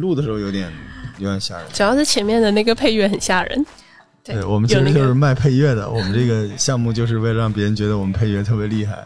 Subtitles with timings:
[0.00, 0.72] 就录的时候有点
[1.18, 1.66] 有点吓人。
[1.72, 3.66] 主要是前面的那个配乐很吓人。
[4.22, 8.96] 对对我们其实就是卖配乐的，我们这个 项目就是为了让别人觉得我们配乐特别厉害，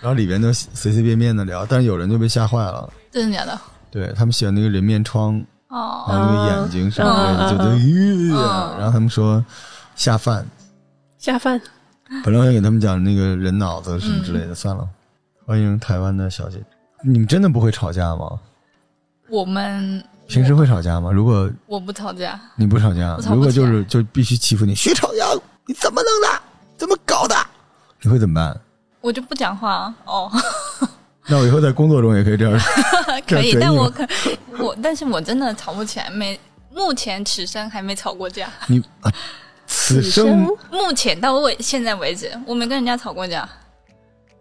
[0.00, 2.92] 然后里边就随随便便的聊，但是有人就被吓坏了。
[3.10, 3.58] 真的假的？
[3.90, 9.44] 对他们喜欢那个人面疮，哦，还有那个眼睛什么之类的，就都嗯呃，然后他们说
[9.94, 10.44] 下饭，
[11.18, 11.60] 下饭，
[12.24, 14.86] 本来我想给他们讲那个人脑子什么之类嗯的，算了。
[15.46, 16.58] 欢迎台湾的小姐，
[17.02, 18.38] 你们真的不会吵架吗？
[19.30, 21.10] 我们平时会吵架吗？
[21.10, 25.24] 如果我不吵架，你不吵架，吵如果就是就必须欺负你，学吵架，
[25.66, 26.42] 你怎么弄的？
[26.76, 27.34] 怎么搞的？
[28.02, 28.60] 你会怎么办？
[29.00, 30.30] 我就不讲话哦，
[31.28, 32.60] 那我以后在工作中也可以这样。
[33.26, 34.06] 这 可以，可以但我可
[34.58, 36.38] 我，但是我真的吵不起来，没
[36.72, 39.10] 目前此生还没吵过架，你啊，
[39.66, 43.48] 此生目前到我现在为止，我没跟人家吵过架，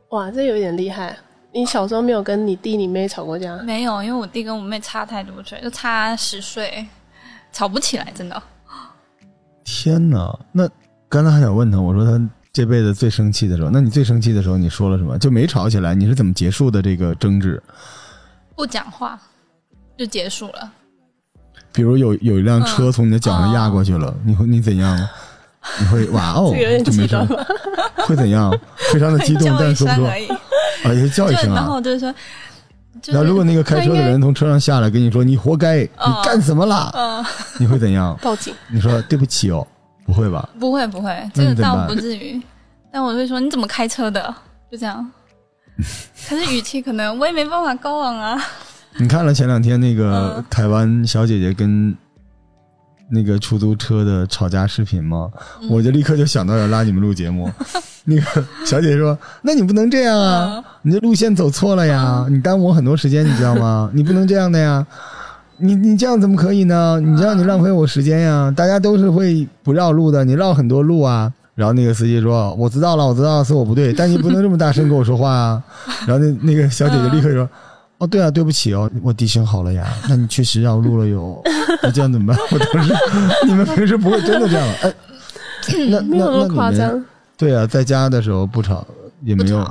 [0.09, 1.17] 哇，这有点厉害。
[1.57, 3.57] 你小时候没有跟你弟你妹吵过架？
[3.63, 6.85] 没有，因为我弟跟我妹差太多岁，就差十岁，
[7.51, 8.39] 吵不起来，真的。
[9.63, 10.37] 天哪！
[10.51, 10.69] 那
[11.09, 15.17] 刚才还想问他，我说他这辈子最生气的时候，那你最生气的时候你说了什么？
[15.17, 17.59] 就没吵起来，你是怎么结束的这个争执？
[18.55, 19.19] 不讲话
[19.97, 20.71] 就结束了。
[21.71, 24.95] 比如有有一辆车从你的脚上压过去了，你会你怎样？
[25.79, 26.53] 你会哇哦，
[26.85, 27.17] 就没事？
[28.05, 28.55] 会怎样？
[28.93, 30.37] 非常的激动，但是说不出。
[30.83, 31.79] 啊，也叫一声啊然后。
[31.81, 32.13] 就是说，
[33.01, 36.91] 就是那如果那个开车的人从车上下来跟你说你活该，你哦干什么啦？
[37.59, 38.17] 你会怎样？
[38.21, 38.53] 报警。
[38.69, 39.65] 你说对不起哦，
[40.05, 40.47] 不会吧？
[40.59, 42.41] 不会不会，这个倒不至于。
[42.91, 44.33] 但我会说你怎么开车的？
[44.71, 45.07] 就这样。
[46.27, 48.43] 可是语气可能我也没办法高昂啊。
[48.99, 51.95] 你看了前两天那个嗯台湾小姐姐跟
[53.09, 55.29] 那个出租车的吵架视频吗？
[55.61, 57.49] 嗯我就立刻就想到要拉你们录节目。
[58.05, 58.21] 那个
[58.65, 63.89] 小姐姐说：“那你不能这样啊嗯，你这路线走错了呀，你耽误我很多时间，你知道吗？
[63.95, 64.85] 你不能这样的呀。”
[65.59, 66.99] 你你这样怎么可以呢？
[67.01, 68.53] 你这样你浪费我时间呀！
[68.55, 71.33] 大家都是会不绕路的，你绕很多路啊。
[71.55, 75.63] 然后那个司机说：“我知道了，我知道是我不对，但你不能这么大声跟我说话啊。”
[76.05, 77.49] 然后那那个小姐姐立刻说
[77.99, 79.87] ：“哦，对啊，对不起哦，我低声好了呀。
[80.07, 81.41] 那你确实绕路了哟，
[81.81, 82.37] 那这样怎么办？
[82.51, 82.93] 我当时
[83.47, 84.93] 你们平时不会真的这样哎？
[85.89, 86.69] 那没有那么夸。
[86.69, 87.05] 那那你们张，
[87.37, 88.85] 对啊，在家的时候不吵
[89.23, 89.67] 也没有，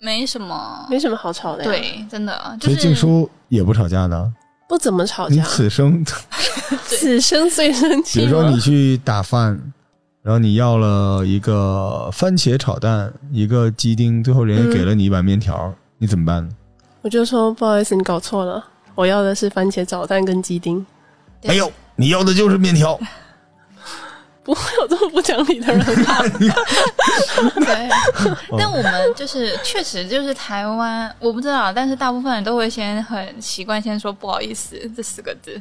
[0.00, 4.32] 没什么，没什么好吵的呀。，对，真的就是所以静书也不吵架的。
[4.68, 5.44] 不怎么吵你架。
[5.44, 6.04] 此生，
[6.86, 9.58] 此生最生比气比如说你去打饭，
[10.22, 16.48] 然后你要了一个番茄炒蛋，一个鸡丁，最后人家给了你一碗面条，你怎么办？
[17.08, 18.62] 我就说不好意思，你搞错了，
[18.94, 20.84] 我要的是番茄炒蛋跟鸡丁。
[21.40, 23.00] 对没有，你要的就是面条。
[24.42, 26.18] 不会有这么不讲理的人吧？
[27.64, 27.88] 对，
[28.58, 35.58] 但我们就是确实就是台湾，我不知道，但是大部分人都会先很习惯先说不好意思这四个字。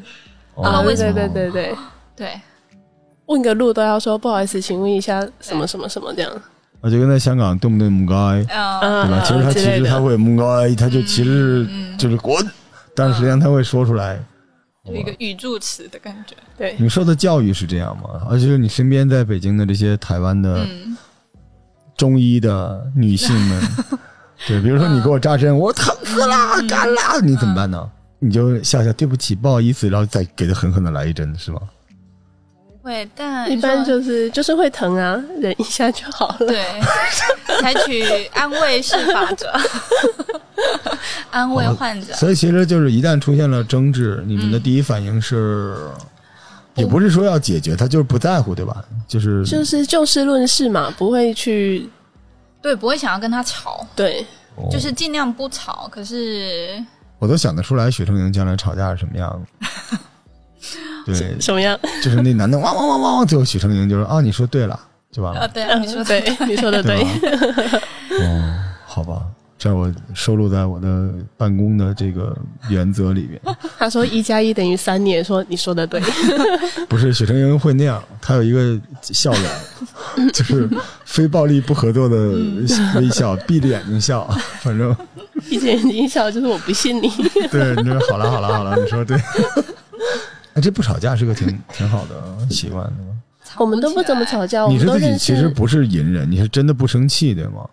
[0.61, 1.77] 啊，对为什对对对对，
[2.13, 2.41] 对，
[3.27, 6.41] 问个路都要说不好意思，请问一下什么什么什么这样。
[6.81, 9.21] 我就跟在香港动不动母该，嗯，对吧？
[9.21, 12.35] 嗯其实他其实他会母该，他就其实嗯就是滚，
[12.95, 14.19] 但是实际上他会说出来。
[14.85, 16.33] 有一个语助词的感觉。
[16.57, 18.21] 对，你受的教育是这样吗？
[18.29, 20.95] 而且是你身边在北京的这些台湾的嗯，
[21.97, 23.61] 中医的女性们，
[24.47, 27.89] 对，比如说你给我扎针，我疼死了，干了，你怎么办呢？
[28.19, 31.59] 你就笑笑，对不起，不好意思，然后再给他狠狠的来一针，是吗？
[32.87, 36.37] 不会，但一般就是就是会疼啊，忍一下就好了。
[36.39, 36.63] 对，
[37.59, 38.01] 采取
[38.33, 39.51] 安慰式法则，
[41.29, 42.13] 安慰患者。
[42.13, 45.75] 所以其实就是一旦出现了争执，你们的第一反应是，
[46.75, 48.81] 也不是说要解决，他就是不在乎，对吧？
[49.05, 51.89] 就是就是就事论事嘛，不会去
[52.61, 54.25] 对，不会想要跟他吵，对
[54.55, 55.89] 哦就是尽量不吵。
[55.91, 56.81] 可是
[57.19, 59.97] 我都想得出来，许成莹将来吵架是什么样子。
[61.13, 61.77] 对，什么样？
[62.03, 64.79] 就是那男的汪汪汪汪汪，最后许成莹就说啊，你说对了，
[65.11, 65.41] 就完了。
[65.41, 67.03] 啊，对啊，你说 对，你说的对。
[67.03, 67.09] 吧？
[68.21, 68.53] 哦，
[68.85, 69.21] 好吧，
[69.57, 72.35] 这我收录在我的办公的这个
[72.69, 73.39] 原则里面。
[73.77, 76.01] 他说一加一等于三，你也说你说的对。
[76.89, 80.69] 不是许成莹会那样，他有一个笑脸，就是
[81.05, 82.15] 非暴力不合作的
[82.95, 84.27] 微笑，闭着眼睛笑，
[84.61, 84.95] 反正
[85.49, 87.09] 闭着眼睛笑，就是我不信你。
[87.51, 89.17] 对，你说好了好了好了，你说对。
[90.57, 93.55] 哎，这不吵架是个挺挺好的习惯，对吧？
[93.59, 95.17] 我们都不怎么吵架，我你是自己认。
[95.17, 97.69] 其实不是隐忍，你是真的不生气，对吗？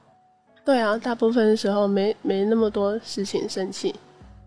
[0.67, 3.95] 对啊，大部分时候没没那么多事情生气。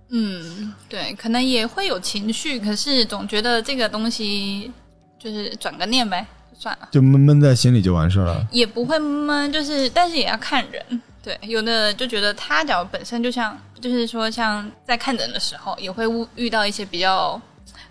[0.09, 4.71] 嗯，对，可能也会有情绪，可是总觉得这个东西
[5.17, 8.47] 就是转个念呗，就算了，就闷闷在心里就完事儿了。
[8.51, 11.01] 也不会闷，就是但是也要看人。
[11.23, 17.41] 对，有的就觉得他脚本身就像，就是说像在看人的时候，也会遇遇到一些比较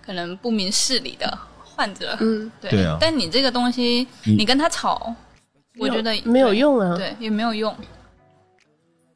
[0.07, 5.13] 可能不明事理的患者，嗯，对，对啊但你这个东西，你你跟他吵，
[5.79, 6.97] 我觉得没有用啊。
[6.97, 7.75] 对，也没有用。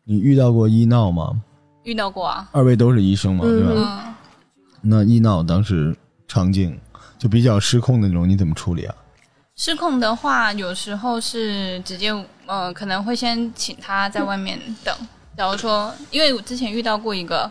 [0.05, 1.41] 你遇到过医闹吗？
[1.85, 4.03] 遇到过啊，二位都是医生嘛，嗯对吧？
[4.05, 4.15] 嗯，
[4.83, 5.97] 那医闹当时
[6.27, 6.79] 场景
[7.19, 8.95] 就比较失控的那种，你怎么处理啊？
[9.57, 12.11] 失控的话，有时候是直接
[12.47, 14.95] 呃，可能会先请他在外面等。
[15.37, 17.51] 假如说，因为我之前遇到过一个，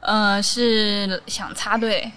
[0.00, 2.10] 呃，是想插队，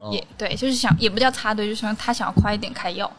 [0.00, 3.10] 哦也对，就是想也不叫插队，就是他想要快一点开药，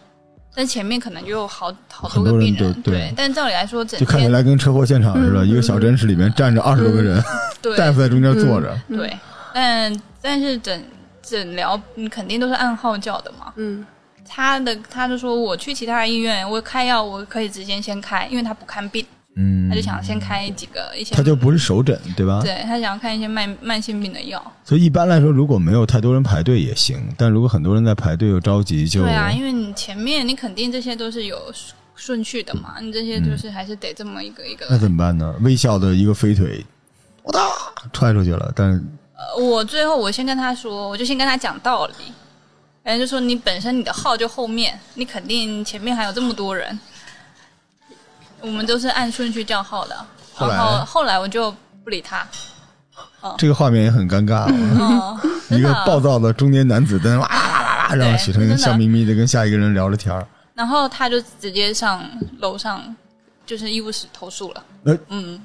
[0.54, 3.14] 但前面可能就有好好多个病人，都对。
[3.16, 5.48] 但照理来说，整就看起天来跟车祸现场似的，嗯。
[5.48, 7.24] 一个小诊室里面站着二十多个人，
[7.62, 7.78] 对。
[7.78, 8.78] 大夫在中间坐着。
[8.90, 9.16] 对，
[9.54, 10.84] 但但是诊
[11.22, 13.54] 诊疗你肯定都是按号叫的嘛。
[13.56, 13.86] 嗯。
[14.34, 19.06] 他的他就说我去其他医院，我开药我可以直接先开，因为他不看病，
[19.36, 22.42] 嗯，他就想先开几个一些，他就不是首诊，对吧？
[22.44, 24.44] 对他想要看一些慢慢性病的药。
[24.64, 31.38] 所以一般来说，如果没有太多人排队也行，但如果很多人在排队又着急，就对啊，因为你前面你肯定这些都是有
[31.96, 34.66] 顺序的嘛，你这些就是还是得这么一个一个。
[34.70, 35.34] 那怎么办呢？
[35.42, 36.66] 微笑的一个飞腿，
[37.24, 37.40] 我哒
[37.94, 38.84] 踹出去了，但是
[39.14, 41.94] 呃我最后我先跟他说，我就先跟他讲道理，
[42.84, 46.78] 然后就说你本身你的号就后面，你肯定前面还有这么多人，
[48.42, 49.96] 我们都是按顺序叫号的。
[50.34, 51.52] 后来然后后来我就
[51.84, 52.26] 不理他，
[53.38, 54.46] 这个画面也很尴尬。
[54.80, 55.72] 哦， 一个。
[55.86, 60.26] 暴躁的中年男子在那哇哇哇啦，然后许成笑眯眯的跟下一个人聊着天儿。
[60.54, 62.04] 然后他就直接上
[62.40, 62.96] 楼上，
[63.46, 64.64] 就是医务室投诉了。
[64.84, 65.42] 呃嗯，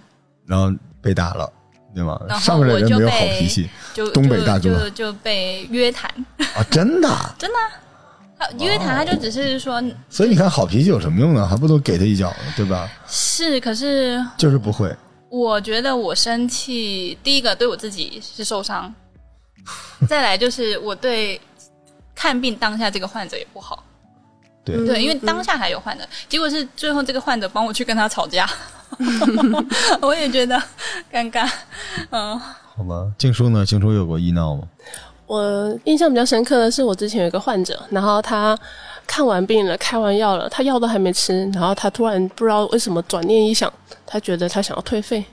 [0.46, 0.70] 然后
[1.00, 1.50] 被打了，
[1.94, 2.18] 对吗？
[2.38, 6.10] 上面的人没有好脾气就东北大哥就就就被约谈，
[6.54, 7.34] 啊，真的啊。
[7.38, 7.70] 真的啊。
[8.38, 11.46] 他约谈他就只是说所以你看，好脾气有什么用呢？
[11.46, 12.88] 还不如给他一脚呢，对吧？
[13.06, 14.94] 是，可是就是不会。
[15.28, 18.94] 我觉得我生气，第一个对我自己是受伤，
[20.08, 21.40] 再来就是我对
[22.14, 23.82] 看病当下这个患者也不好，
[24.64, 28.48] 对，对，因为当下还有患者，结果是最后这个患者帮我去跟他吵架，
[30.00, 30.56] 我也觉得
[31.12, 31.50] 尴尬，
[32.10, 33.10] 嗯，好吧。
[33.18, 33.66] 静书呢？
[33.66, 34.62] 静书有过医闹吗？
[35.26, 38.56] 我印象比较深刻的是，我之前有一个患者，然后他
[39.06, 43.72] 看完病了，开完药了，他药都还没吃，然后他突然不知道为什么转念一想，
[44.06, 45.24] 他觉得他想要退费，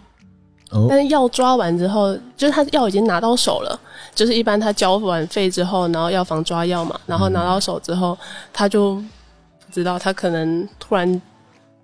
[0.71, 0.87] 哦。
[0.89, 3.79] 但是药抓完之后，就是他药已经拿到手了，
[4.15, 8.17] 就是一般他交完费之后，然后药房抓药嘛，然后拿到手之后，
[8.51, 11.21] 他就不知道他可能突然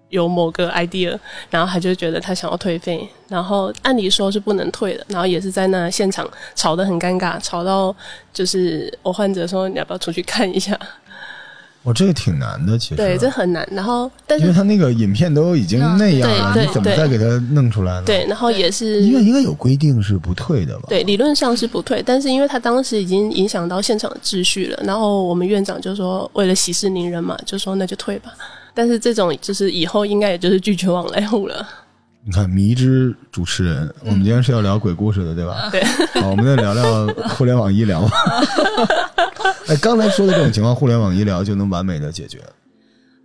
[0.09, 1.17] 有某个 idea，
[1.49, 7.95] 然后他就觉得他想要退费，然后按理说是不能退的，然后也是在那现场吵得很尴尬，吵到
[8.33, 10.77] 就是我患者说你要不要出去看一下？
[11.81, 12.95] 我 这个挺难的，其实。
[12.95, 13.67] 对，这很难。
[13.71, 20.87] 然后但是因为他那个影片都已经那样了，你怎么再给他弄出来呢？，对，然后也是医院应该有规定是不退的吧？
[20.89, 28.33] 对，理论上是不退，但是因为他当时已经影响到现场的秩序了，然后我们院长就说，为了息事宁人嘛，就说那就退吧。
[28.73, 31.67] 但是这种就是以后应该也就是拒绝往来户了。
[32.25, 35.69] 你看迷之主持人，我们今天是要聊鬼故事的，对吧？
[35.71, 35.81] 对。
[36.21, 38.09] 好，我们再聊聊 互联网医疗吧。
[39.67, 42.41] 哎，刚才说的这种情况，互联网医疗就能完美的解决。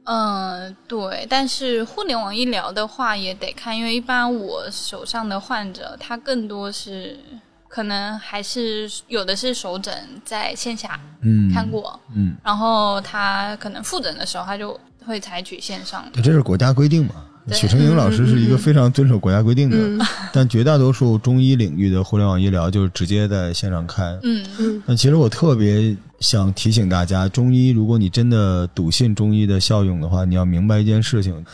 [0.04, 7.18] 嗯，对，但是互联网医疗的话也得看，因为一般我手上的患者，他更多是
[7.66, 9.92] 可能还是有的是手诊
[10.24, 16.10] 在线下嗯，看过，嗯，然后他可能复诊的时候，他就会采取线上的。
[16.12, 17.14] 对，这是国家规定嘛。
[17.52, 20.00] 许成英老师是一个非常遵守国家规定的，嗯
[20.32, 24.18] 但绝大多数中医领域的互联网医疗就是直接在线上开。
[24.22, 31.44] 嗯嗯那其实我特别想提醒大家，中医如果你真的笃信中医的效用的话，你要明白一件事情：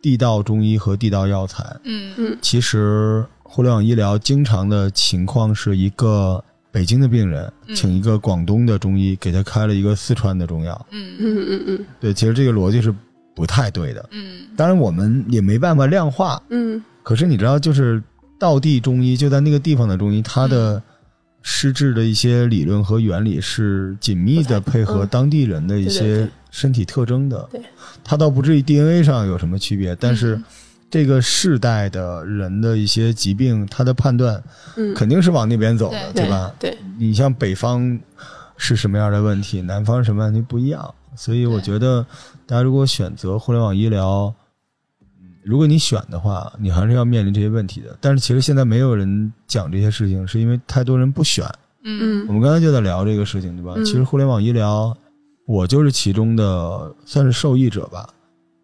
[0.00, 1.64] 地道中医和地道药材。
[1.82, 7.74] 嗯嗯其实互联网医疗经常的情况是一个北京的病人嗯。
[7.74, 10.86] 请一个广东的中医给他开了一个四川的中药。
[10.90, 11.16] 嗯。
[11.18, 11.86] 嗯嗯嗯。
[12.00, 12.94] 对，其实这个逻辑是
[13.34, 14.08] 不太对的。
[14.12, 14.46] 嗯。
[14.56, 16.42] 当然，我们也没办法量化。
[16.50, 16.82] 嗯。
[17.02, 18.02] 可是你知道，就是
[18.38, 20.82] 道地中医就在那个地方的中医，他的
[21.42, 25.08] 施治的一些理论和原理是紧密的配合嗯。
[25.10, 27.48] 当地人的一些身体特征的。
[27.50, 27.60] 对，
[28.04, 30.44] 他倒不至于 DNA 上有什么区别，但是嗯
[30.90, 34.42] 这个世代的人的一些疾病，他的判断
[34.76, 36.52] 嗯，肯定是往那边走的，对吧？
[36.58, 37.98] 对，你像北方
[38.56, 42.04] 是什么样的问题，南方什么问题不一样，所以我觉得
[42.44, 44.34] 大家如果选择互联网医疗，
[45.22, 47.96] 嗯如果你选的话，你还是要面临这些问题的。
[48.00, 51.46] 但是其实现在没有人讲这些事情，是因为太多人不选。
[51.82, 53.72] 嗯我们刚才就在聊这个事情，对吧？
[53.76, 54.94] 嗯其实互联网医疗，
[55.46, 58.06] 我就是其中的算是受益者吧。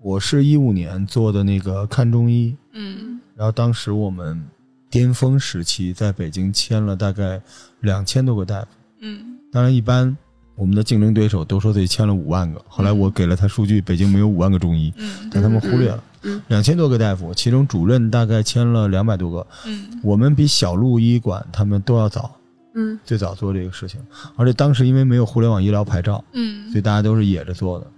[0.06, 3.18] 我是一五年做的那个看中医，嗯。
[3.34, 4.40] 然后当时我们
[4.88, 7.42] 巅峰时期在北京签了大概
[7.80, 8.68] 两千多个大夫。
[9.00, 9.36] 嗯。
[9.50, 10.16] 当然，一般
[10.54, 15.28] 我们的竞争对手都说自己签了五万个，后来我给了他数据，北京没有五万个中医，嗯。
[15.28, 16.04] 但他们忽略了。
[16.22, 16.36] 嗯。
[16.36, 20.00] 嗯两千多个大夫，其中主任大概签了两百多个，嗯。
[20.04, 22.30] 我们比小鹿医馆他们都要早，
[22.76, 22.96] 嗯。
[23.04, 24.00] 最早做这个事情，
[24.36, 26.70] 而且当时因为没有互联网医疗牌照，嗯。
[26.70, 27.88] 所以大家都是野着做的，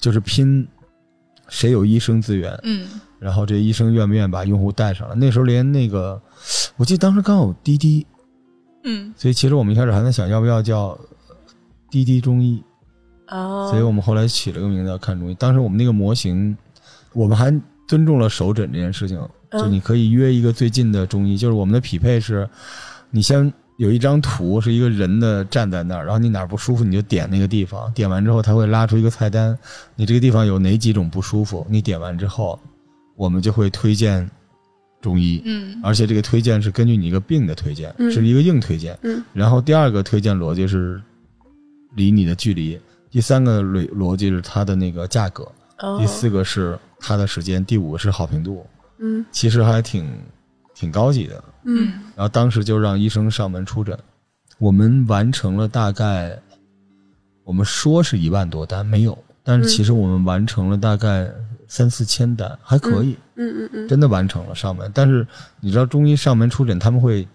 [0.00, 0.66] 就是拼
[1.48, 2.86] 谁有医生资源，嗯。
[3.18, 5.14] 然后这医生愿不愿意把用户带上来。
[5.16, 6.20] 那时候连那个，
[6.76, 8.06] 我记得当时刚有滴滴，
[8.84, 9.12] 嗯。
[9.16, 10.96] 所以其实我们一开始还在想要不要叫
[11.90, 12.62] 滴滴中医，
[13.28, 15.34] 哦，所以我们后来起了个名字叫看中医。
[15.34, 16.56] 当时我们那个模型，
[17.12, 17.52] 我们还
[17.88, 19.18] 尊重了首诊这件事情，
[19.50, 19.60] 嗯。
[19.60, 22.48] 就你可以约一个最近的中医，就是我们的匹配是，
[23.10, 29.56] 你先有一张图是一个人的站在那儿，然后你哪儿不舒服你就点那个地方，点完之后他会拉出一个菜单，
[29.94, 32.58] 你这个地方有哪几种不舒服，你点完之后，
[33.14, 34.28] 我们就会推荐
[35.00, 35.40] 中医。
[35.44, 38.98] 嗯而且这个推荐是根据你一个病的推荐，嗯是一个硬推荐。
[39.02, 41.00] 嗯然后第二个推荐逻辑是
[41.94, 42.76] 离你的距离，
[43.12, 45.46] 第三个逻逻辑是它的那个价格，
[45.78, 48.66] 哦第四个是它的时间，第五个是好评度。
[48.98, 50.04] 嗯其实还挺
[50.74, 51.44] 挺高级的。
[51.68, 53.96] 嗯然后当时就让医生上门出诊，
[54.58, 56.36] 我们完成了大概，
[57.44, 61.30] 我们说是一万多单没有，但是其实我们完成了大概
[61.68, 63.16] 三四千单，还可以。
[63.36, 64.90] 嗯嗯嗯真的完成了上门。
[64.92, 65.24] 但是
[65.60, 67.26] 你知道中医上门出诊，他们会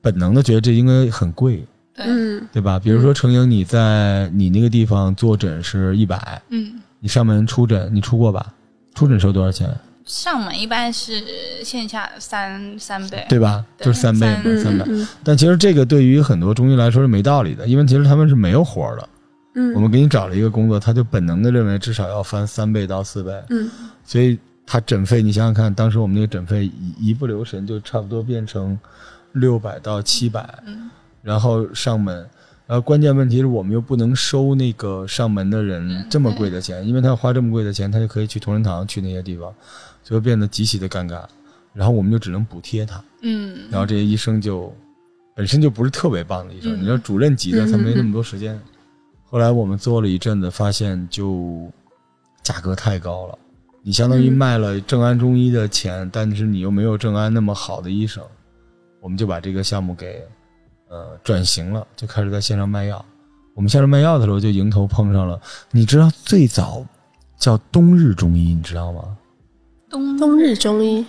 [0.00, 2.78] 本能的觉得这应该很贵，对嗯对吧？
[2.78, 8.54] 比如说程英，你在你那个地方坐诊是一百，嗯，你上门出诊，你出过吧？
[8.94, 9.74] 出诊收多少钱？
[10.04, 11.22] 上门一般是
[11.64, 13.64] 线下三三倍，对吧？
[13.78, 14.84] 对就是三倍嘛，嗯三倍。
[14.88, 19.08] 嗯但其实这个对于很多中医来说是没道理的，因为其实他们是没有活儿的。
[19.54, 23.70] 嗯，我们给你找了一个工作，他就本能的认为至少要翻三倍到四倍，嗯。
[24.04, 28.78] 所以他诊费，你想想看，当时我们那个诊费一一不留神就差不多变成
[29.32, 30.90] 六百到七百，嗯。
[31.22, 32.26] 然后上门，
[32.72, 39.54] 然后关键问题是我们又不能收那个上门的人这么贵的钱，因为他要花这么贵的钱，他就可以去同仁堂去那些地方，
[40.02, 41.22] 所以变得极其的尴尬，
[41.74, 43.68] 然后我们就只能补贴他，嗯。
[43.70, 44.74] 然后这些医生就
[45.36, 48.58] 本身就不是特别棒的医生，嗯你知道主任级的嗯他没那么多时间。
[49.26, 51.70] 后来我们做了一阵子，发现就
[52.42, 53.38] 价格太高了，
[53.82, 54.32] 你相当于嗯。
[54.32, 58.24] 卖了正安中医的钱，但是你又没有正安那么好的医生，
[59.02, 60.26] 我们就把这个项目给
[60.92, 63.02] 呃转型了，就开始在线上卖药。
[63.54, 66.84] 我们线上卖药的时候，就迎头碰上了，你知道最早
[67.38, 69.16] 叫冬日中医，你知道吗？
[69.88, 71.04] 冬冬日中医，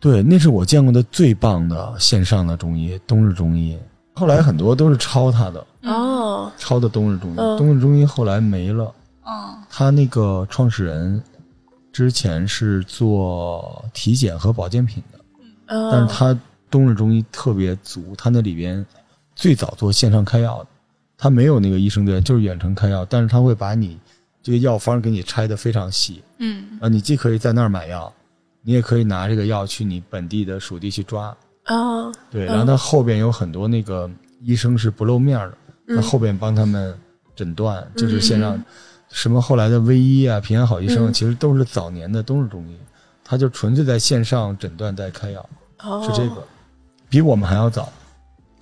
[0.00, 3.78] 对，那是我见过的最棒的线上的中医，冬日中医。
[4.14, 7.34] 后来很多都是抄他的，哦，抄的冬日中医。
[7.36, 8.94] 嗯冬日中医后来没了，
[9.26, 11.22] 嗯他那个创始人
[11.92, 16.38] 之前是做体检和保健品的，哦但是他
[16.70, 18.84] 冬日中医特别足，他那里边
[19.36, 20.66] 最早做线上开药的，
[21.16, 23.98] 他没有那个医生队，就是远程开药，但是他会把你
[24.42, 26.78] 这个药方给你拆的非常细，嗯。
[26.80, 28.12] 啊，你既可以在那儿买药，
[28.62, 32.48] 你也可以拿这个药去你本地的属地去抓，哦，对，嗯。
[32.48, 35.96] 然后他后边有很多那个医生是不露面的，嗯。
[35.96, 36.98] 他后边帮他们
[37.34, 38.58] 诊断，就是线上
[39.10, 41.12] 什么后来的微医啊、平安好医生，嗯。
[41.12, 42.76] 其实都是早年的都是中医，
[43.22, 45.46] 他就纯粹在线上诊断带开药，
[45.82, 46.02] 哦。
[46.02, 46.42] 是这个，
[47.10, 47.92] 比我们还要早。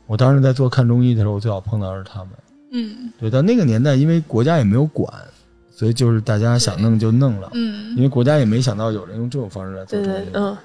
[0.06, 2.28] 我当时在做看中医的时候，我最早碰到的是他们。
[2.72, 5.08] 嗯对，到那个年代，因为国家也没有管，
[5.70, 10.24] 所以就是大家想弄就弄了，嗯因嗯为国家也没想到有人用这种方式来做对中医。
[10.32, 10.56] 对，嗯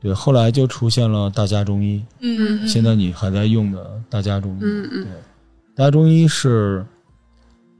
[0.00, 4.58] 对，后来就出现了大家中医，嗯，现在你还在用的大家中医。
[4.62, 5.12] 嗯嗯对，
[5.76, 6.84] 大家中医是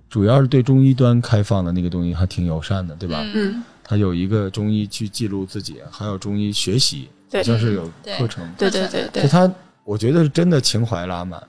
[0.09, 3.21] 主要是对中医端开放的那个东西，还挺友善的，对吧？
[3.35, 8.49] 嗯，它有一个中医去记录自己，还有中医学习，对好像是有课程。
[8.57, 9.53] 对对对对，就它，
[9.85, 11.43] 我觉得是真的情怀拉满。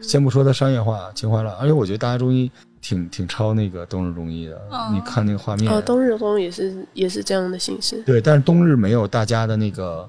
[0.00, 4.56] 先不说它商业化，情怀拉，而且我觉得大家中医挺挺超那个冬日中医的。
[4.68, 10.08] 哦你看那个画面，哦，冬日中也是也是这样的形式，对，但是冬日没有大家的那个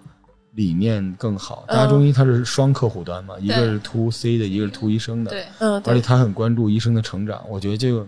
[0.56, 1.63] 理念更好。
[1.68, 5.30] 大家中医它是双客户端嘛，一个是 to C 的，一个是 to 医生的。
[5.30, 8.03] 对，嗯，对，而且他很关注医生的成长，我觉得这个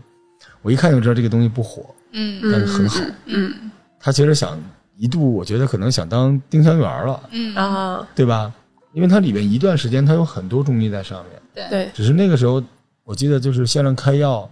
[0.64, 3.00] 我一看就知道这个东西不火，嗯但是很好。
[3.26, 3.54] 嗯
[4.00, 4.60] 他其实想
[4.98, 8.52] 一度，我觉得可能想当丁香园了，嗯啊，对吧？
[8.96, 11.70] 因为它里面一段时间它有很多中医在上面，对。
[11.70, 12.64] 对，只是那个时候
[13.04, 14.50] 我记得就是线上开药，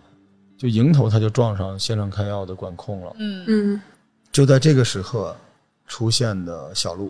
[0.58, 3.14] 就迎头他就撞上线上开药的管控了。
[3.18, 3.46] 嗯。
[3.48, 3.82] 嗯。
[4.34, 5.34] 就在这个时刻
[5.88, 7.10] 出现的小鹿，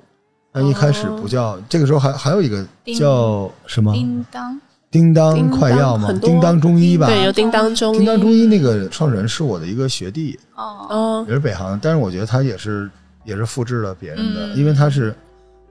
[0.53, 2.63] 它一开始不叫，这个时候还还有一个
[2.97, 4.61] 叫什么叮当？
[4.91, 6.13] 叮当快药吗？
[6.21, 7.07] 叮当中医吧？
[7.07, 7.95] 对，有叮当中。
[7.95, 10.85] 医，叮当中医那个创始人是我的一个学弟，哦。
[10.87, 12.87] 哦，也是北航的，但是我觉得他也是
[13.23, 14.55] 也是复制了别人的，嗯。
[14.55, 15.15] 因为他是，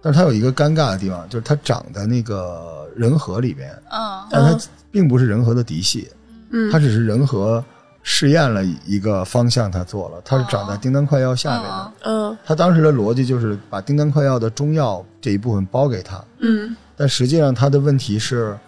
[0.02, 4.58] 但是他有一个尴尬的地方，就是他长在那个人和里边，嗯但他
[4.90, 6.10] 并不是仁和的嫡系，
[6.50, 7.64] 嗯他只是人和
[8.02, 11.70] 试验了一个方向，他做了，他是长在哦叮当快药下面
[12.02, 12.36] 的。
[12.44, 18.58] 他当时的逻辑就是把叮当快药的中药这一部分包给他，嗯但实际上他的问题是，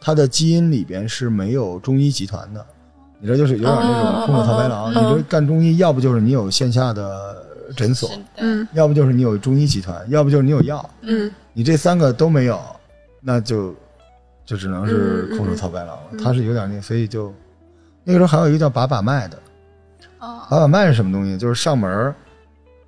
[0.00, 2.64] 他的基因里边是没有中医集团的。
[3.18, 4.90] 你这就是有点那种空手套白狼。
[4.90, 7.36] 你这干中医，要不就是你有线下的
[7.72, 8.10] 诊所。
[8.36, 8.66] 嗯。
[8.72, 10.90] 要不就是你有中医集团，要不就是你有药。
[11.02, 11.30] 嗯。
[11.52, 12.60] 你这三个都没有，
[13.20, 13.74] 那就
[14.44, 16.02] 就只能是空手套白狼了。
[16.12, 17.32] 嗯嗯他是有点那，所以就
[18.04, 19.38] 那个时候还有一个叫把把脉的，
[20.18, 20.46] 哦。
[20.50, 21.36] 把把脉是什么东西？
[21.36, 22.14] 就是上门儿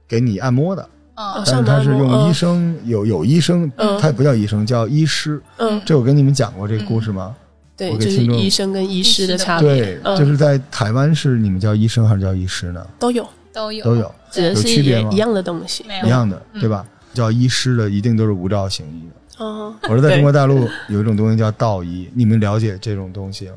[0.09, 0.83] 给你按摩的，
[1.17, 1.43] 哦。
[1.47, 4.01] 但是他是用医生，有有医生，嗯。
[4.01, 5.41] 他也不叫医生，叫医师。
[5.59, 7.35] 嗯，这我跟你们讲过这个故事吗？
[7.77, 10.17] 对，就是我给听众医生跟医师的差别，对，嗯。
[10.17, 12.87] 就是在台湾是你们叫医生还是叫医师呢？
[13.01, 13.85] 都有，都有。
[13.85, 14.15] 都有。
[14.31, 15.11] 指的是有区别吗？
[15.13, 15.85] 一样的东西。
[16.05, 16.61] 一样的，嗯。
[16.61, 16.85] 对吧？
[17.15, 19.45] 叫医师的一定都是无照行医的。
[19.45, 23.55] 哦，我说在中国大陆有一种东西叫道医，你们了解这种东西吗？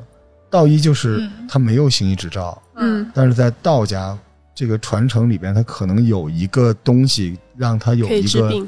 [0.49, 1.47] 道医就是嗯。
[1.49, 3.11] 他没有行医执照，嗯。
[3.13, 4.17] 但是在道家
[4.53, 8.67] 这个传承里边，他可能有一个东西让他有一个，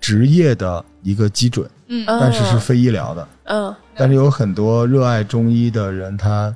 [0.00, 2.04] 职业的一个基准，嗯。
[2.06, 3.28] 嗯但是是非医疗的。
[3.44, 3.74] 嗯。
[3.94, 6.54] 但是有很多热爱中医的人，他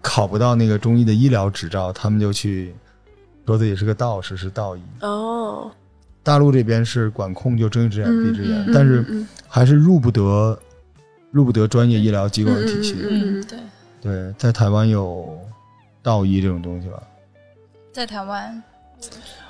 [0.00, 2.74] 考不到那个中医的医疗执照，他们就去
[3.46, 4.82] 说自己是个道士，是道医。
[5.00, 5.70] 哦，
[6.22, 10.58] 大陆这边是管控就睁一只眼闭一只眼，嗯但是嗯还是入不得
[11.30, 12.96] 入不得专业医疗机构的体系。
[13.08, 13.58] 嗯对，
[14.02, 15.38] 对，在台湾有
[16.02, 17.00] 道医这种东西吧？
[17.92, 18.62] 在台湾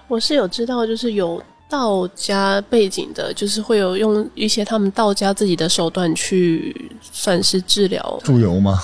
[0.06, 8.78] 我是有知道，就是有道家背景的，就是会有用一些他们道家自己的手段去算是治疗，猪油吗？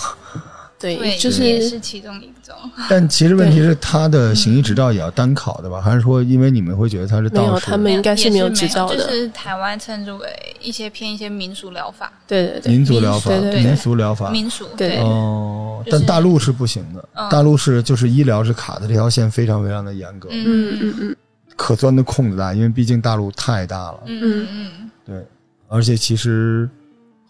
[0.82, 2.54] 对，对就是也是其中一种，
[2.90, 5.80] 但其实问题是，他的行医执照也要单考的吧？
[5.80, 7.60] 还是说，因为你们会觉得他是没有？
[7.60, 10.28] 他们应该是没有执照的就是台湾称之为
[10.60, 13.62] 一些偏一些民俗疗法，对对对，民族疗法、对对对。
[13.62, 14.30] 民俗疗法。
[14.30, 14.88] 民俗对。
[14.88, 14.98] 对。
[14.98, 17.28] 哦，但大陆是不行的，嗯。
[17.30, 20.78] 大陆是就是医疗是卡的这条线非常非常的严格，嗯。
[20.80, 21.16] 嗯嗯
[21.54, 24.00] 可钻的空子大，因为毕竟大陆太大了。
[24.06, 24.20] 嗯。
[24.20, 24.90] 嗯嗯。
[25.06, 25.26] 对，
[25.68, 26.68] 而且其实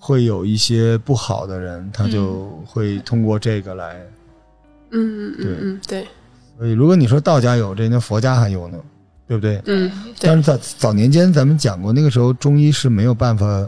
[0.04, 4.04] 会有一些不好的人，他就会通过这个来。
[4.90, 6.02] 嗯对。
[6.02, 6.08] 对，
[6.58, 8.78] 所以，如果你说道家有这，那佛家还有呢，
[9.28, 9.62] 对不对？
[9.66, 9.88] 嗯
[10.18, 13.64] 但是在早年间，咱们讲过，那个时候中医是没有办法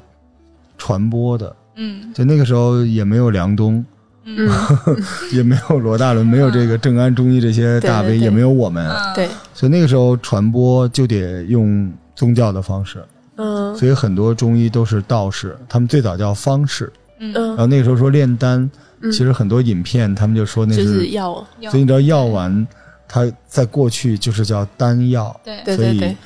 [0.76, 2.12] 传播的，嗯。
[2.12, 3.84] 就那个时候也没有梁冬，
[4.24, 4.50] 嗯。
[5.32, 9.14] 也没有罗大伦，没有这个正安中医这些大 V，也没有我们，嗯。
[9.14, 13.04] 对，所以那个时候传播就得用宗教的方式，
[13.36, 18.70] 嗯所以很多中医都是道士，他们最早叫方士，嗯然嗯，后那个时候说炼丹，
[19.00, 21.34] 嗯其实很多影片他们就说那，是是药，
[21.70, 22.66] 所以你知道药丸，
[23.08, 26.16] 它在过去就是叫丹药，对所以对对对，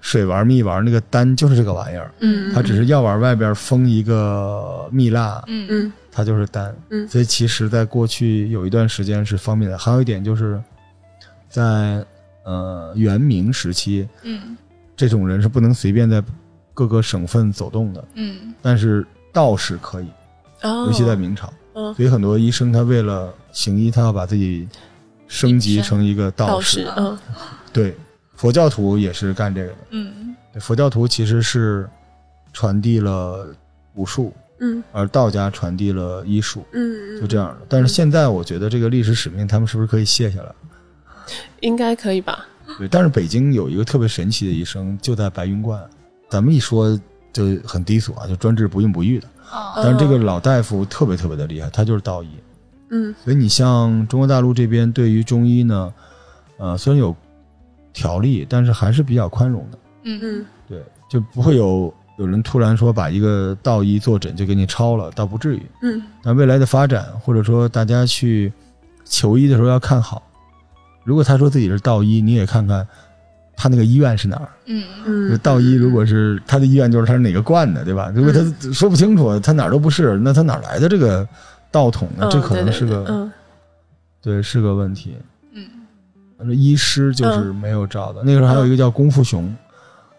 [0.00, 6.74] 水丸、蜜丸那个丹就是这个玩意儿，嗯，它只是药丸外边封一个蜜蜡，嗯嗯它就是丹。
[6.90, 9.78] 嗯所以其实，在过去有一段时间是方便的。
[9.78, 10.60] 还有一点就是，
[11.48, 12.04] 在
[12.44, 14.56] 呃元明时期，嗯
[14.96, 16.20] 这种人是不能随便在
[16.78, 20.06] 各个省份走动的，嗯但是道士可以，
[20.62, 21.52] 哦，尤其在明朝。
[21.74, 24.68] 嗯所以很多医生他为了行医，他要把自己
[25.26, 26.82] 升级成一个道道士。
[26.82, 27.18] 士，嗯
[27.72, 27.96] 对，
[28.36, 29.76] 佛教徒也是干这个的。
[29.90, 31.88] 嗯对佛教徒其实是
[32.52, 33.48] 传递了
[33.94, 37.66] 武术，嗯而道家传递了医术，嗯，就这样的。
[37.68, 40.52] 但是现在我觉得这个历史使命，他们是不是可以卸下来？
[41.58, 42.46] 应该可以吧？
[42.78, 45.82] 对，但是北京有一个特别神奇的医生，就在白云观。
[46.28, 46.98] 咱们一说
[47.32, 49.28] 就很低俗啊，就专治不孕不育的。
[49.50, 52.28] 哦但是这个老大夫特别特别的厉害，他就是道医。
[52.90, 55.92] 嗯所以你像中国大陆这边对于中医呢，
[56.58, 57.14] 呃，虽然有
[57.92, 59.78] 条例，但是还是比较宽容的。
[60.04, 65.62] 嗯嗯对，就不会有有人突然说把一个道医坐诊就给你抄了，倒不至于。
[65.82, 68.52] 嗯但未来的发展，或者说大家去
[69.04, 70.22] 求医的时候要看好。
[71.04, 72.86] 如果他说自己是道医，你也看看
[73.60, 74.48] 他那个医院是哪儿。
[74.66, 78.12] 嗯嗯，道医如果是他的医院，就是他是哪个观的，对吧？
[78.14, 78.38] 如果他
[78.72, 81.26] 说不清楚，他哪儿都不是，那他哪儿来的这个
[81.72, 82.28] 道统呢？
[82.28, 83.28] 嗯这可能是个
[84.22, 85.16] 对是个问题。
[85.54, 85.64] 嗯
[86.38, 88.22] 反正医师就是没有照的。
[88.22, 89.52] 那个时候还有一个叫功夫熊，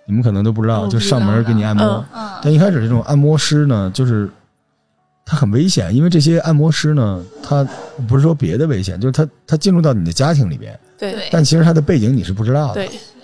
[0.06, 2.06] 你们可能都不知道，嗯就上门给你按摩。
[2.44, 4.30] 但一开始这种按摩师呢，就是
[5.26, 7.66] 他很危险，因为这些按摩师呢，他
[8.06, 12.74] 不是说别的危险，就是他他进入到你的家庭里边，对对但其实他的背景你是不知道的。
[12.74, 13.19] 对对，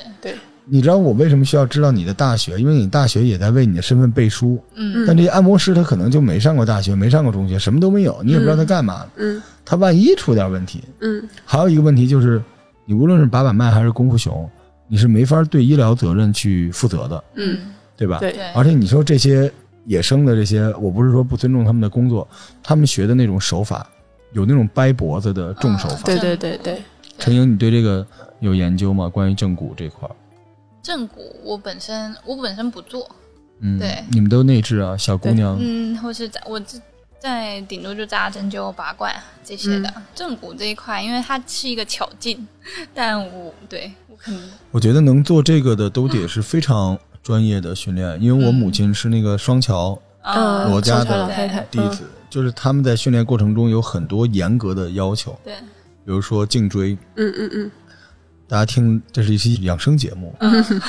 [0.68, 2.60] 你知道我为什么需要知道你的大学？
[2.60, 4.60] 因为你大学也在为你的身份背书。
[4.74, 9.06] 嗯但这些按摩师他可能就没上过大学，没上过中学，什么都没有，你也不知道他干嘛。
[9.16, 12.42] 嗯他万一出点问题，嗯还有一个问题就是，
[12.86, 14.50] 你无论是把把脉还是功夫熊，
[14.88, 17.58] 你是没法对医疗责任去负责的，嗯，
[17.96, 18.20] 对吧？
[18.56, 19.52] 而且你说这些
[19.86, 22.28] 野生的这些，我不是说不尊重他们的工作，
[22.64, 23.88] 他们学的那种手法，
[24.34, 26.02] 有那种掰脖子的重手法。
[26.06, 26.82] 对对对对，
[27.20, 28.06] 陈英，你对这个
[28.40, 29.08] 有研究吗？
[29.08, 30.14] 关于正骨这块儿？
[30.86, 33.10] 正骨我本身我本身不做，
[33.60, 35.58] 嗯，对你们都内置啊，小姑娘。
[35.60, 36.80] 嗯，或是在我这
[37.18, 39.12] 在顶多就扎针灸、拔罐
[39.44, 39.92] 这些的。
[40.14, 42.48] 正骨这一块，因为它是一个巧劲，
[42.94, 55.56] 但我对我可能我觉得能做这个的都得是非常专业的训练，因为我母亲是那个双桥啊嗯，罗家的弟子，就是他们在训练过程中有很多严格的要求，对
[56.06, 56.96] 比如说颈椎。
[57.16, 57.72] 嗯嗯嗯，
[58.48, 60.36] 大家听，这是一期养生节目，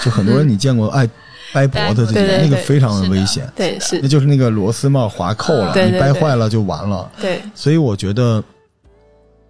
[0.04, 1.08] 就很多人你见过爱
[1.52, 3.98] 掰脖子这对对个，那个非常的危险，对是。
[4.02, 7.10] 那，就是那个螺丝帽划扣了，你掰坏了就完了。
[7.20, 7.40] 对。
[7.54, 8.42] 所以我觉得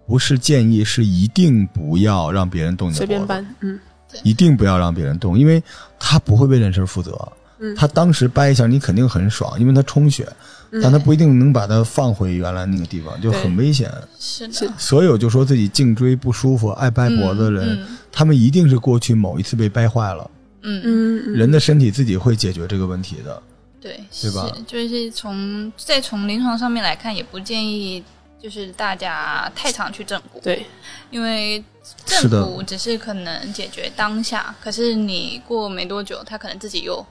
[0.05, 3.79] 不是建议，是一定不要让别人动你的脖子，随便搬，嗯
[4.23, 5.61] 一定不要让别人动，因为
[5.99, 7.11] 他不会为这事儿负责。
[7.59, 7.75] 嗯。
[7.75, 10.27] 他当时掰一下，你肯定很爽，因为他充血，
[10.71, 10.81] 嗯。
[10.81, 13.91] 但他不一定能把它放回原来那个地方，就很危险。
[14.19, 20.31] 是的，所有就说自己颈椎不舒服、爱掰脖子的人，嗯他们一定是过去某一次被掰坏了。
[20.61, 20.81] 嗯。
[20.83, 23.41] 嗯，人的身体自己会解决这个问题的。
[23.79, 24.51] 对，对吧？
[24.55, 28.03] 是就是从再从临床上面来看，也不建议
[28.41, 30.65] 就是大家太常去正骨，对。
[31.11, 31.63] 因为
[32.05, 37.05] 正骨只是可能解决当下，可是你过没多久，他可能自己又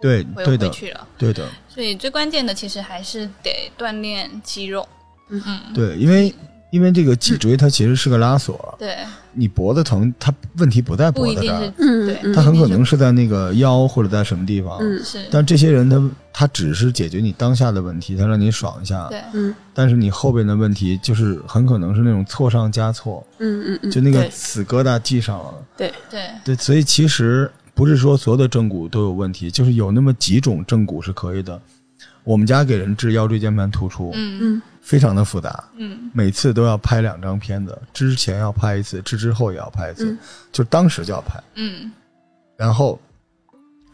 [0.00, 1.06] 对，回对的，回去了。
[1.16, 4.86] 对的，所以最关键的其实还是得锻炼肌肉。
[5.28, 5.42] 嗯。
[5.46, 6.34] 嗯，对，因为
[6.70, 8.98] 因为这个脊椎它其实是个拉锁，对，
[9.32, 12.34] 你脖子疼，它问题不在脖子这儿，对，嗯嗯。
[12.34, 14.78] 它很可能是在那个腰或者在什么地方。
[14.80, 15.02] 嗯。
[15.02, 15.24] 是。
[15.30, 19.54] 但这些人他他只是解决你当下的问题，他让你爽一下，对，嗯。
[19.72, 25.54] 但是你后边的问题就是很可能是那种错上加错，嗯嗯嗯，就那个死疙瘩系上了。
[25.76, 25.92] 对。
[26.10, 31.62] 对，对，所以其实不是说所有的正骨都有问题，就是有那么几种正骨是可以的。
[32.24, 34.38] 我们家给人治腰椎间盘突出，嗯。
[34.42, 34.62] 嗯。
[34.80, 36.10] 非常的复杂，嗯。
[36.12, 40.18] 每次都要拍两张片子，之前要拍一次，治之后也要拍一次，嗯。
[40.50, 41.92] 就当时就要拍，嗯。
[42.56, 42.98] 然后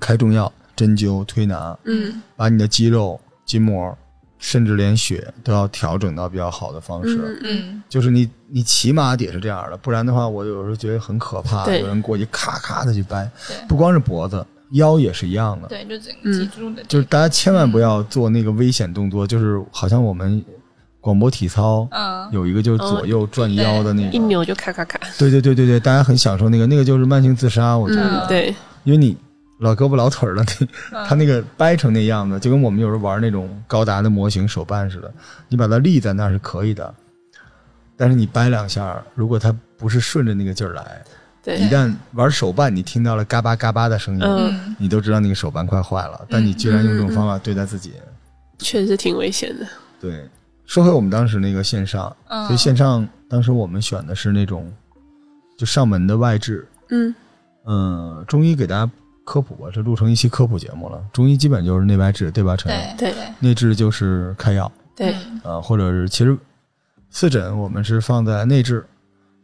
[0.01, 2.23] 开中药、针灸、推拿，嗯。
[2.37, 3.95] 把你的肌肉、筋膜，
[4.45, 7.41] 甚至连血都要调整到比较好的方式。
[7.43, 11.67] 嗯就是你，你起码得是这样的，不然的话，我有时候觉得很可怕。
[11.75, 13.27] 有人过去咔咔的去掰，
[13.67, 15.69] 不光是脖子，腰也是一样的。
[15.69, 16.31] 对，就整嗯。
[16.31, 20.45] 个脊柱的这个，就是大家千万不要做那个危险动作，就是好像我们
[21.01, 22.29] 广播体操嗯。
[22.31, 28.29] 有一个就是左右转腰的那个，一扭就咔咔咔，对对对对对，大家很享受那个，那个就是慢性自杀，我觉得，嗯。
[28.29, 29.17] 对，因为你
[29.59, 35.13] 老胳膊老腿儿的， 你嗯他那个掰成那样子，就跟我们有时候玩那种高达的模型手办似的，
[35.49, 36.93] 你把它立在那儿是可以的，
[37.97, 41.03] 但是你掰两下，如果它不是顺着那个劲儿来，
[41.43, 46.27] 对一旦玩手办，你听到了嘎巴嘎巴的声音，你都知道那个手办快坏了。
[46.29, 47.93] 但你居然用这种方法对待自己，
[48.59, 49.67] 确实挺危险的。
[50.01, 50.29] 对。
[50.67, 54.73] 说回我们当时那个线上，嗯，所以线上当时我们选的是那种
[55.59, 57.15] 就上门的外置，嗯
[57.67, 58.91] 嗯，中医给大家
[59.25, 61.03] 科普吧，这录成一期科普节目了。
[61.13, 62.57] 中医基本就是内外治，对吧？
[62.57, 62.97] 陈阳？
[62.97, 66.37] 对对内治就是开药，对，嗯啊，或者是其实
[67.11, 68.85] 四诊我们是放在内治，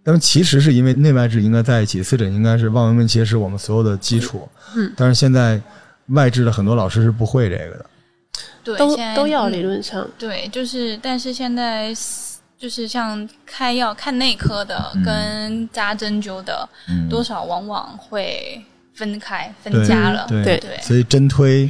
[0.04, 4.48] 但是其实是因为内外治应该在一起，四诊应该是望闻问切是我们所有的基础。
[4.76, 5.60] 嗯，但是现在
[6.08, 7.86] 外治的很多老师是不会这个的。
[8.62, 11.94] 对，都都要嗯理论上，对，就是，但是现在
[12.58, 18.62] 就是像开药看内科的嗯跟扎针灸的，嗯，多少往往会
[19.00, 20.26] 分开分家了。
[20.28, 21.68] 对对对所以针推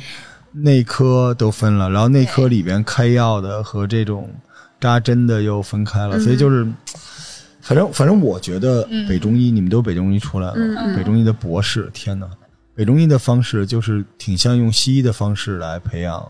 [0.52, 4.28] 内科都分了，然后内科里边开药的和这种
[4.80, 6.66] 扎针的又分开了，嗯所以就是。
[7.62, 12.26] 反正反正，我觉得嗯北中医，你们都北中医出来了，北中医的博士，天哪！
[12.74, 16.26] 北中医的方式就是挺像用西医的方式来培养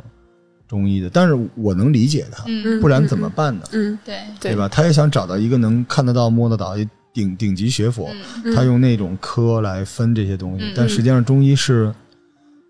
[0.66, 3.62] 中医的，但是我能理解他，嗯，不然怎么办呢？
[3.70, 4.68] 嗯对，对对吧？
[4.68, 6.76] 他也想找到一个能看得到、摸得到、
[7.12, 8.08] 顶顶级学府，
[8.44, 8.54] 嗯。
[8.54, 10.72] 他用那种科来分这些东西，嗯。
[10.76, 11.92] 但实际上中医是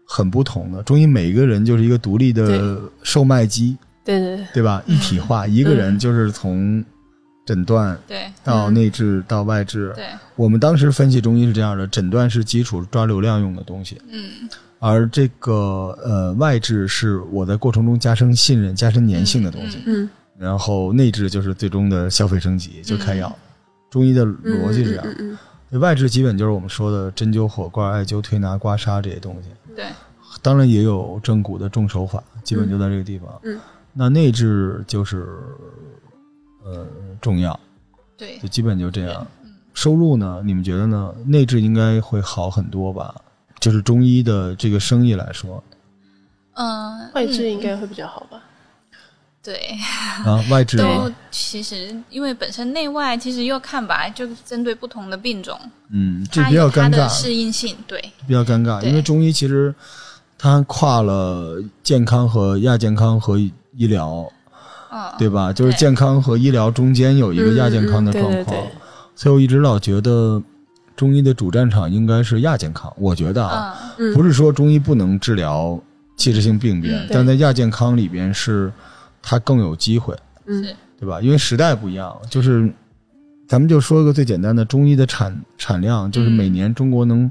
[0.07, 0.83] 很不同的。
[0.83, 4.47] 中医每个人就是一个独立的售卖机，对对对。
[4.55, 4.83] 对吧？
[4.87, 6.85] 一体化，一个人就是从
[7.47, 8.31] 诊断对。
[8.43, 9.93] 到内治到外治。
[9.95, 14.49] 对，我们当时分析中医是这样的：诊断是基础抓流量用的东西，嗯。
[14.79, 19.79] 而这个呃外治是我在过程中加深信任、加深粘性的东西。
[19.87, 23.31] 嗯然后内治就是最终的消费升级，就开药。
[23.91, 25.39] 中医的逻辑是这样，嗯嗯
[25.71, 29.49] 对外治基本就是我们说的针灸、火罐、艾灸、推拿、刮痧这些东西。
[29.75, 29.85] 对，
[30.41, 33.29] 当然也有正骨的重手法，基本就在这个地方。
[33.43, 33.59] 嗯
[33.93, 35.27] 那内治就是
[36.65, 36.87] 呃
[37.21, 37.59] 重药，
[38.17, 39.27] 对就，基本就这样。
[39.75, 40.41] 收入呢？
[40.45, 41.13] 你们觉得呢？
[41.27, 43.15] 内治应该会好很多吧？
[43.59, 45.63] 就是中医的这个生意来说，
[46.55, 48.41] 嗯，外治嗯应该会比较好吧？
[49.43, 49.59] 对，
[50.25, 51.11] 啊，外治 都？
[51.31, 55.59] 其实因为本身内外其实要看吧，就针对不同的病种，
[55.91, 57.75] 嗯，这比较尴尬有它的，适应性。
[57.87, 59.75] 对，比较尴尬，因为中医其实
[60.39, 64.31] 它跨了健康和亚健康和医疗，
[64.93, 65.53] 嗯，对吧？
[65.53, 68.73] 就是健康和医疗中间有一个亚健康的嗯嗯状况对对对，
[69.17, 70.43] 所以我一直老觉得
[70.95, 72.93] 中医的主战场应该是亚健康。
[72.99, 73.75] 我觉得啊，
[74.15, 75.81] 不是说中医不能治疗
[76.17, 78.71] 器质性病变嗯，但在亚健康里边是
[79.23, 80.65] 它更有机会，嗯。
[80.99, 81.19] 对吧？
[81.23, 82.71] 因为时代不一样，就是
[83.49, 86.33] 咱们就说个最简单的，中医的产产量，就是嗯。
[86.33, 87.31] 每年中国能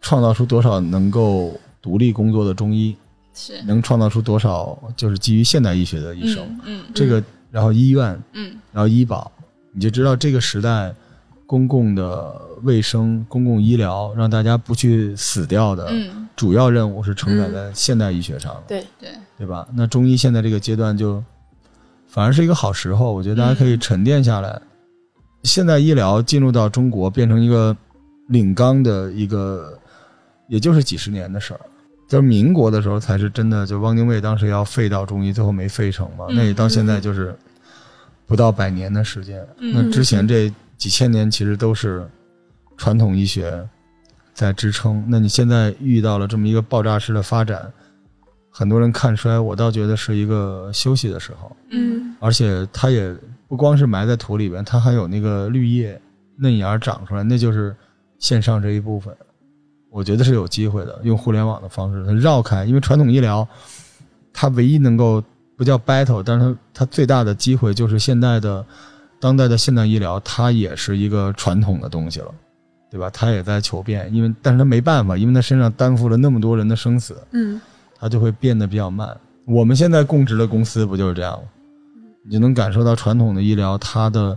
[0.00, 2.96] 创造出多少能够独立工作的中医，
[3.32, 3.62] 是。
[3.62, 6.84] 能创造出多少就是基于现代医学的医生，嗯嗯。
[6.92, 8.56] 这个然后医院，嗯。
[8.72, 9.30] 然后医保，
[9.70, 10.92] 你就知道这个时代
[11.46, 18.62] 公共的卫生、公共医疗让大家不去死掉的嗯，主要任务是承载在现代医学上的。
[18.66, 19.66] 对，对，对吧？
[19.72, 21.22] 那中医现在这个阶段就
[22.08, 24.60] 反而是一个好时候，我觉得大家可以沉淀下来。
[25.44, 27.74] 现在医疗进入到中国，变成一个
[28.26, 29.78] 领纲的一个，
[30.48, 31.60] 也就是几十年的事儿。
[32.08, 36.24] 就是民国的时候才是真的，就汪精卫当时要废掉中医，最后没废成嘛。
[36.30, 37.36] 嗯那也到现在就是
[38.26, 39.46] 不到百年的时间。
[39.58, 42.04] 嗯那之前这几千年其实都是
[42.76, 43.62] 传统医学
[44.32, 45.04] 在支撑。
[45.06, 47.70] 那你现在遇到了这么一个爆炸式的发展，
[48.58, 52.12] 很多人看衰，我倒觉得是一个休息的时候，嗯。
[52.18, 53.16] 而且它也
[53.46, 56.00] 不光是埋在土里边，它还有那个绿叶
[56.34, 57.72] 嫩芽长出来，那就是
[58.18, 59.14] 线上这一部分。
[59.90, 63.46] 我觉得是有机会的，用互联网的方式它绕开，因为传统医疗
[64.32, 65.22] 它唯一能够
[65.56, 68.66] 不叫 battle，但是它它最大的机会就是现代的
[69.20, 72.34] 当代的现代医疗，它也是一个传统的东西了，
[72.90, 73.08] 对吧？
[73.10, 77.60] 它也在求变，因为但是它没办法，因为它身上担负了那么多人的生死，嗯
[78.00, 79.16] 它就会变得比较慢。
[79.44, 81.40] 我们现在供职的公司不就是这样吗？
[82.24, 84.36] 你就能感受到传统的医疗，它的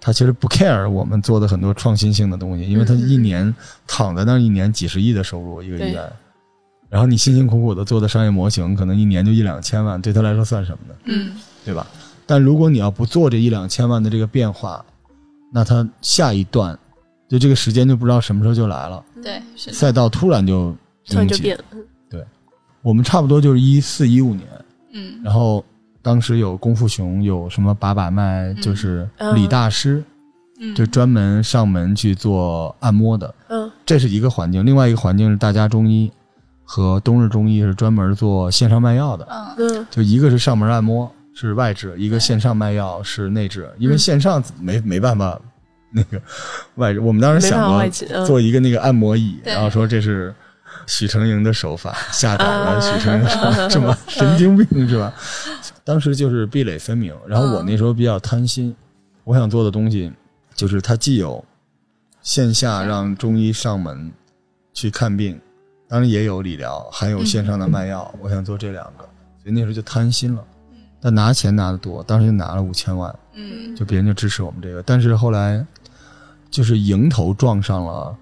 [0.00, 3.54] 它其实不 care 我们做的很多创新性的东西，因为它一年
[3.86, 6.10] 躺在那儿一年几十亿的收入一个医院，
[6.88, 10.94] 然后你辛辛苦苦的做的商业模型，可能一年就一两千万，对他来说算什么呢？
[11.04, 11.32] 嗯
[11.64, 11.86] 对吧？
[12.24, 14.84] 但如果你要不做这一两千万的这个变化，
[15.52, 16.78] 那它下一段
[17.28, 20.74] 就这个时间就不知道什么时候就来了，对，是，赛道突然就
[21.06, 21.64] 突然就变了，
[22.86, 24.46] 我们差不多就是一四一五年，
[24.92, 25.20] 嗯。
[25.24, 25.64] 然后
[26.02, 30.00] 当时有功夫熊，有什么把把脉，就是李大师，
[30.60, 33.68] 嗯，就专门上门去做按摩的，嗯。
[33.84, 34.64] 这是一个环境。
[34.64, 36.08] 另外一个环境是大家中医
[36.62, 39.26] 和冬日中医是专门做线上卖药的，
[39.58, 39.78] 嗯。
[39.80, 39.86] 嗯。
[39.90, 45.36] 就一个是上门按摩是外治，一个线上卖药是内治，因为线上没没办法
[45.90, 46.22] 那个
[46.76, 47.00] 外治。
[47.00, 50.32] 我们当时想过做一个那个按摩椅，然后说这是
[50.86, 55.12] 许成营的手法，下载了啊许成营的手法，这么 神经病是吧？
[55.84, 58.74] 当时就是壁垒分明，然后我那时候比较贪心，
[59.24, 60.12] 我想做的东西
[60.54, 61.44] 就是它既有
[62.22, 64.10] 线下让中医上门
[64.72, 65.40] 去看病，
[65.88, 69.04] 当然也有理疗，还有线上的卖药，我想做这两个，
[69.42, 70.42] 所以那时候就贪心了。
[71.00, 74.82] 但拿钱拿的多，当时就拿了五千万，嗯就别人就支持我们这个。
[74.82, 75.64] 但是后来
[76.50, 78.16] 就是迎头撞上了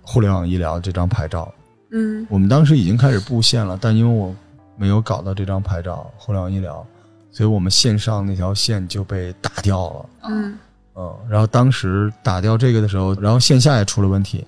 [0.00, 1.52] 互联网医疗这张牌照，
[1.90, 2.26] 嗯。
[2.28, 4.34] 我们当时已经开始布线了，但因为我
[4.76, 6.86] 没有搞到这张牌照，互联网医疗，
[7.30, 10.06] 所以我们线上那条线就被打掉了。
[10.28, 10.58] 嗯。
[10.98, 14.46] 嗯，然后当时打掉这个的时候，然后线下也出了问题，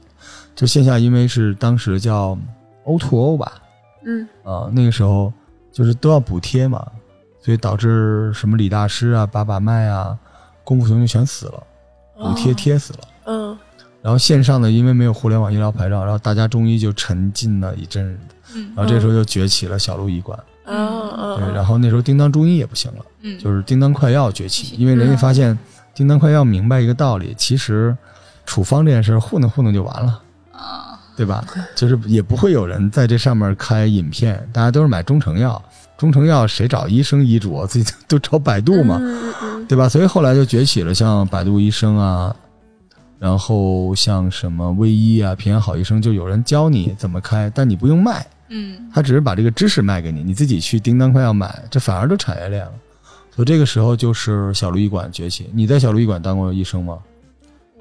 [0.54, 2.38] 就线下因为是当时叫
[2.84, 3.52] O to O 吧，
[4.04, 4.26] 嗯。
[4.44, 5.32] 啊，那个时候
[5.70, 6.86] 就是都要补贴嘛，
[7.40, 10.18] 所以导致什么李大师啊、把把脉啊、
[10.64, 11.62] 功夫熊就全死了，
[12.16, 12.98] 补贴贴死了。
[13.26, 13.58] 嗯
[14.02, 20.38] 然后线上的因为没有互联网医疗牌照，然后大家中医就沉浸了一阵子，嗯然后这时候就崛起了小鹿医馆，
[21.54, 25.58] 然后那时候叮当中医也不行了，嗯，就是叮当快药崛起，因为人家发现
[25.94, 27.96] 叮当快药明白一个道理，其实
[28.46, 30.22] 处方这件事儿糊弄糊弄就完了。
[30.52, 30.84] 啊
[31.16, 31.44] 对吧？
[31.74, 35.60] 就是也不会有人在这上面开饮片，大家都是买中成药。
[35.96, 37.66] 中成药谁找医生医嘱啊？
[37.66, 39.00] 自己都找百度嘛，
[39.68, 39.88] 对吧？
[39.88, 42.32] 所以后来就崛起了像百度医生啊，
[43.18, 52.72] 然后像什么微医啊、平安好医生，就有人教你怎么开，但你不用卖，嗯他只是把这个知识卖给你，你自己去叮当快要买，这反而都产业链了。
[53.34, 55.50] 所以这个时候就是小路医馆崛起。
[55.52, 56.98] 你在小路医馆当过医生吗？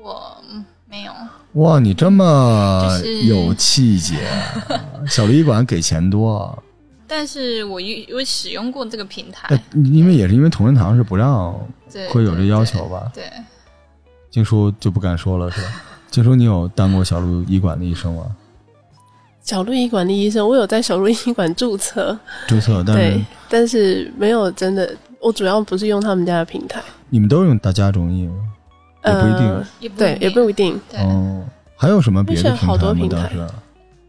[0.01, 1.11] 我嗯没有，
[1.53, 4.15] 哇，你这么有气节，
[5.07, 6.57] 小路医馆给钱多啊。
[7.07, 11.53] 但是我有我使用过这个平台哎，，因为也是因为同仁堂是不让，
[12.09, 13.09] 会有这要求吧？
[13.13, 13.23] 对，
[14.29, 15.67] 静叔就不敢说了是吧？
[16.11, 18.23] 静叔，你有当过小鹿医馆的医生吗？
[19.43, 28.33] 小鹿医馆的医生，我有在小鹿医馆注册，注册，但是对，但是没有真的，我主要不是用他们家的平台，你们都用大家中医吗？
[29.05, 30.77] 也不一定呃也对，也不一定。
[30.91, 31.45] 对，哦，
[31.77, 33.45] 还有什么别的好多平平台台吗？
[33.47, 33.53] 当时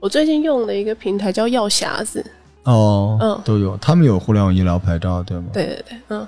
[0.01, 2.25] 我最近用的一个平台叫药匣子，
[2.65, 5.45] 哦，嗯都有，他们有互联网医疗牌照，对吗？
[5.53, 6.27] 对对对，嗯，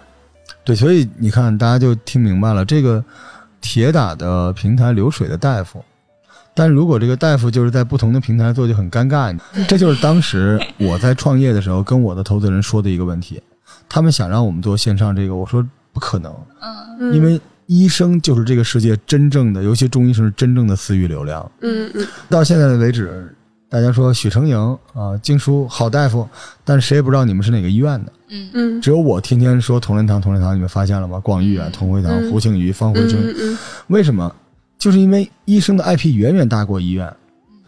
[0.63, 3.03] 对，所以你看，大家就听明白了，这个
[3.61, 5.85] 铁打的平台流水的大夫，
[6.55, 9.39] 但如果这个大夫就是在不同的平台做，就很尴尬。
[9.69, 13.43] 这就是当时我在创业的时候跟我的投资人说的一个问题，
[13.89, 16.77] 他们想让我们做线上这个，我说不可能，嗯。
[17.01, 21.51] 嗯因为医生就是这个世界真正的，尤其中医生是真正的私域流量。
[21.61, 22.07] 嗯嗯。
[22.29, 23.35] 到现在为止，
[23.71, 24.59] 大家说许成营
[24.93, 26.29] 啊、静书好大夫，
[26.65, 28.13] 但是谁也不知道你们是哪个医院的。
[28.29, 31.21] 嗯嗯只有我天天说同仁堂，同仁堂，你们发现了吗？
[31.21, 34.35] 广誉啊，同辉堂、嗯胡庆余、方回春，嗯嗯为什么？
[34.77, 37.13] 就是因为医生的 IP 远远大过医院。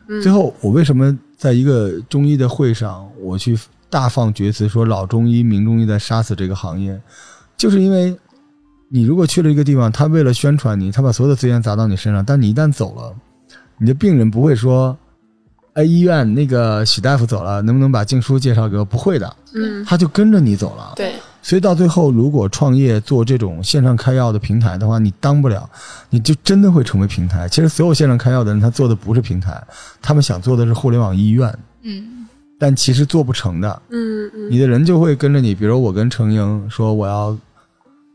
[0.08, 3.56] 嗯，最后，我为什么在一个中医的会上，我去
[3.88, 7.00] 大放厥词说老中医、名中医在杀死这个行业，
[7.56, 8.16] 就是因为
[8.88, 13.14] 你如果去了一个地方，他为了宣传你，他把所有的资源砸到你身上，但你一旦走了，
[13.78, 14.98] 你的病人不会说。
[15.74, 18.84] 哎，医院那个许大夫走了，能不能把静书介绍给我？
[18.84, 19.82] 不会的，嗯。
[19.84, 20.92] 他就跟着你走了。
[20.96, 25.68] 对，所以到最后，如果创业做这种线上开药的平台的话，你当不了，
[26.10, 27.48] 你就真的会成为平台。
[27.48, 29.62] 其实所有线上开药的人，他做的不是平台，
[30.02, 32.26] 他们想做的是互联网医院，嗯。
[32.58, 33.82] 但其实做不成的。
[33.88, 34.50] 嗯嗯。
[34.50, 37.34] 你的人就会跟着你，比如我跟程英说我要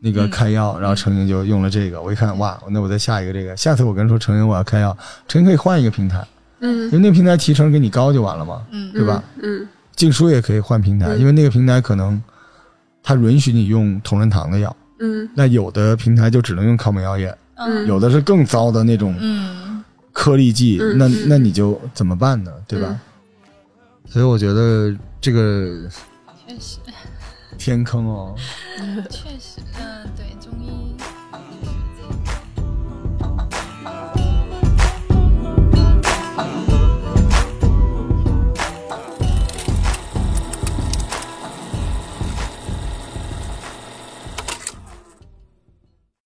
[0.00, 0.30] 那个嗯。
[0.30, 6.24] 开药，然后程英就用了这个，我一看哇，那我再下一个这个，下次我跟人说程英我要开药，程英可以换一个平台，
[6.60, 8.92] 因嗯为那个平台提成给你高就完了嘛，嗯。
[8.92, 9.22] 对吧？
[9.42, 11.18] 嗯静书也可以换平台，嗯。
[11.20, 12.20] 因为那个平台可能
[13.02, 14.74] 它允许你用同仁堂的药。
[15.00, 15.28] 嗯。
[15.34, 17.86] 那有的平台就只能用抗美药业，嗯。
[17.86, 19.82] 有的是更糟的那种嗯。
[20.12, 22.52] 颗粒剂，那那你就怎么办呢？
[22.66, 22.98] 对吧？
[24.08, 25.88] 所以我觉得这个
[26.46, 26.78] 确实。
[27.58, 28.34] 天坑哦，
[29.10, 30.87] 确实，嗯对中医